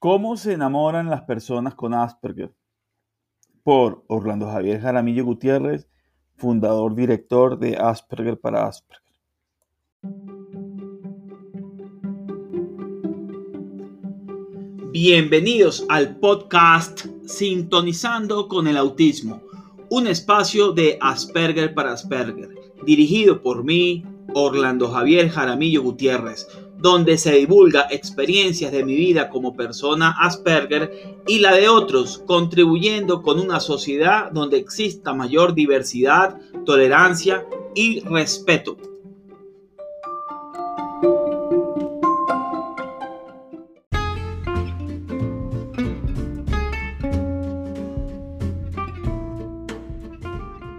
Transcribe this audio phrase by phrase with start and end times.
[0.00, 2.54] ¿Cómo se enamoran las personas con Asperger?
[3.64, 5.88] Por Orlando Javier Jaramillo Gutiérrez,
[6.36, 9.12] fundador director de Asperger para Asperger.
[14.92, 19.42] Bienvenidos al podcast Sintonizando con el Autismo,
[19.90, 22.50] un espacio de Asperger para Asperger,
[22.84, 26.46] dirigido por mí, Orlando Javier Jaramillo Gutiérrez
[26.78, 33.22] donde se divulga experiencias de mi vida como persona Asperger y la de otros, contribuyendo
[33.22, 38.76] con una sociedad donde exista mayor diversidad, tolerancia y respeto.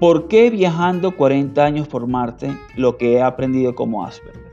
[0.00, 4.47] ¿Por qué viajando 40 años por Marte lo que he aprendido como Asperger?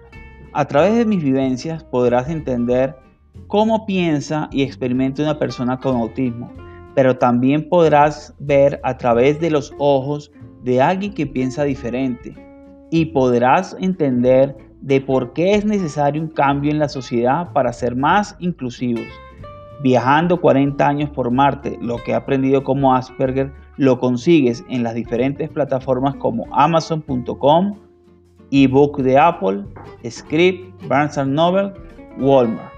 [0.58, 2.96] A través de mis vivencias podrás entender
[3.48, 6.50] cómo piensa y experimenta una persona con autismo,
[6.96, 10.32] pero también podrás ver a través de los ojos
[10.64, 12.34] de alguien que piensa diferente
[12.90, 17.94] y podrás entender de por qué es necesario un cambio en la sociedad para ser
[17.98, 19.08] más inclusivos.
[19.84, 24.96] Viajando 40 años por Marte, lo que he aprendido como Asperger lo consigues en las
[24.96, 27.76] diferentes plataformas como amazon.com,
[28.52, 29.64] ebook de Apple,
[30.10, 31.74] Script, Barnes Noble,
[32.18, 32.76] Walmart.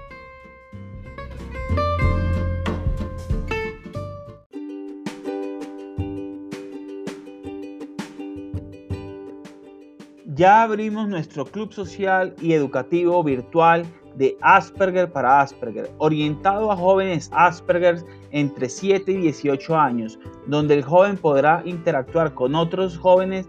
[10.38, 17.28] Ya abrimos nuestro club social y educativo virtual de Asperger para Asperger, orientado a jóvenes
[17.32, 23.48] Asperger entre 7 y 18 años, donde el joven podrá interactuar con otros jóvenes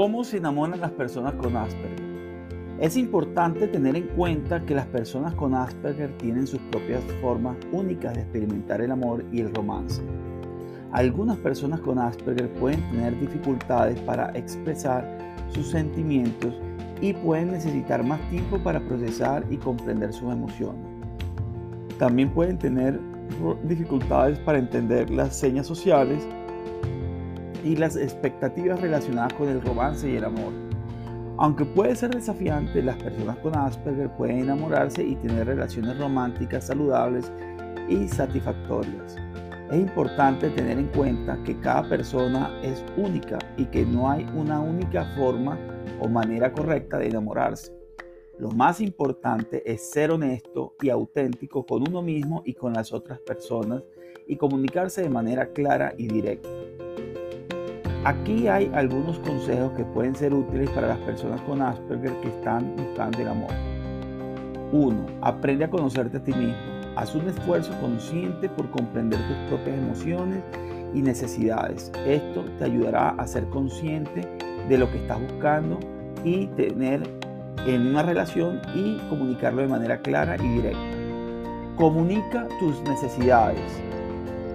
[0.00, 2.06] ¿Cómo se enamoran las personas con Asperger?
[2.78, 8.14] Es importante tener en cuenta que las personas con Asperger tienen sus propias formas únicas
[8.14, 10.00] de experimentar el amor y el romance.
[10.92, 15.04] Algunas personas con Asperger pueden tener dificultades para expresar
[15.48, 16.54] sus sentimientos
[17.00, 20.86] y pueden necesitar más tiempo para procesar y comprender sus emociones.
[21.98, 23.00] También pueden tener
[23.64, 26.24] dificultades para entender las señas sociales
[27.64, 30.52] y las expectativas relacionadas con el romance y el amor.
[31.38, 37.30] Aunque puede ser desafiante, las personas con Asperger pueden enamorarse y tener relaciones románticas saludables
[37.88, 39.16] y satisfactorias.
[39.70, 44.60] Es importante tener en cuenta que cada persona es única y que no hay una
[44.60, 45.58] única forma
[46.00, 47.72] o manera correcta de enamorarse.
[48.38, 53.20] Lo más importante es ser honesto y auténtico con uno mismo y con las otras
[53.20, 53.82] personas
[54.26, 56.48] y comunicarse de manera clara y directa.
[58.04, 62.76] Aquí hay algunos consejos que pueden ser útiles para las personas con Asperger que están
[62.76, 63.50] buscando el amor.
[64.72, 65.06] 1.
[65.20, 66.54] Aprende a conocerte a ti mismo.
[66.94, 70.42] Haz un esfuerzo consciente por comprender tus propias emociones
[70.94, 71.90] y necesidades.
[72.06, 74.26] Esto te ayudará a ser consciente
[74.68, 75.78] de lo que estás buscando
[76.24, 77.02] y tener
[77.66, 80.80] en una relación y comunicarlo de manera clara y directa.
[81.76, 83.60] Comunica tus necesidades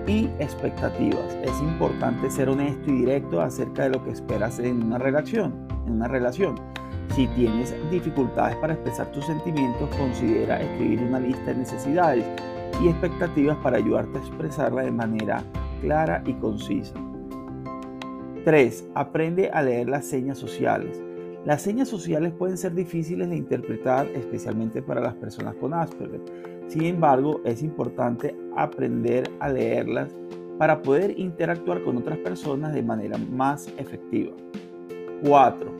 [0.07, 1.37] y expectativas.
[1.43, 5.53] Es importante ser honesto y directo acerca de lo que esperas en una relación.
[5.85, 6.55] En una relación.
[7.15, 12.25] Si tienes dificultades para expresar tus sentimientos, considera escribir una lista de necesidades
[12.81, 15.43] y expectativas para ayudarte a expresarla de manera
[15.81, 16.95] clara y concisa.
[18.45, 18.85] 3.
[18.95, 21.02] Aprende a leer las señas sociales.
[21.45, 26.21] Las señas sociales pueden ser difíciles de interpretar, especialmente para las personas con Asperger
[26.67, 30.15] sin embargo, es importante aprender a leerlas
[30.57, 34.31] para poder interactuar con otras personas de manera más efectiva.
[35.23, 35.71] 4.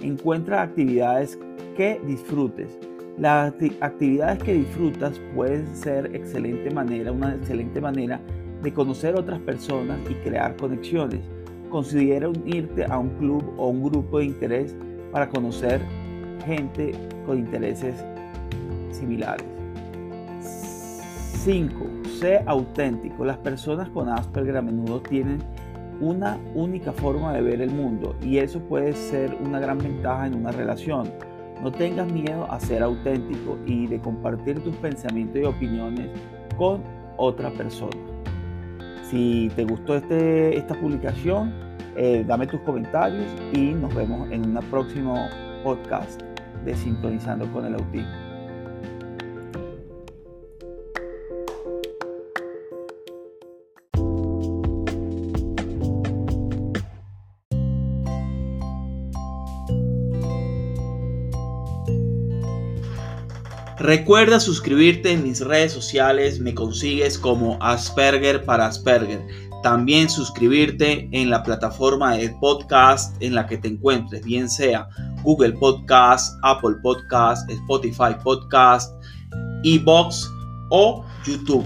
[0.00, 1.38] Encuentra actividades
[1.76, 2.78] que disfrutes.
[3.18, 8.20] Las actividades que disfrutas pueden ser excelente manera, una excelente manera
[8.62, 11.20] de conocer otras personas y crear conexiones.
[11.74, 14.76] Considera unirte a un club o un grupo de interés
[15.10, 15.80] para conocer
[16.46, 16.92] gente
[17.26, 17.96] con intereses
[18.92, 19.44] similares.
[20.38, 21.74] 5.
[22.20, 23.24] Sé auténtico.
[23.24, 25.40] Las personas con Asperger a menudo tienen
[26.00, 30.34] una única forma de ver el mundo y eso puede ser una gran ventaja en
[30.34, 31.10] una relación.
[31.60, 36.08] No tengas miedo a ser auténtico y de compartir tus pensamientos y opiniones
[36.56, 36.84] con
[37.16, 37.98] otra persona.
[39.10, 41.63] Si te gustó este, esta publicación,
[41.96, 45.28] eh, dame tus comentarios y nos vemos en un próximo
[45.62, 46.20] podcast
[46.64, 48.24] de Sintonizando con el Autismo.
[63.84, 69.20] Recuerda suscribirte en mis redes sociales, me consigues como Asperger para Asperger.
[69.64, 74.90] También suscribirte en la plataforma de podcast en la que te encuentres, bien sea
[75.22, 78.92] Google Podcast, Apple Podcast, Spotify Podcast,
[79.64, 80.30] Ebox
[80.68, 81.64] o YouTube.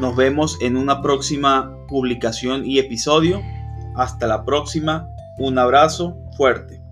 [0.00, 3.40] Nos vemos en una próxima publicación y episodio.
[3.96, 5.08] Hasta la próxima.
[5.38, 6.83] Un abrazo fuerte.